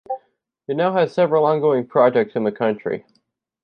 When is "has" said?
0.93-1.13